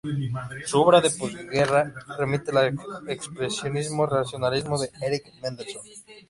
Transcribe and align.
Su 0.65 0.81
obra 0.81 0.99
de 0.99 1.11
posguerra 1.11 1.93
remite 2.17 2.49
al 2.49 2.75
expresionismo 3.07 4.07
racionalista 4.07 4.71
de 4.79 4.89
Erich 4.99 5.31
Mendelsohn. 5.43 5.85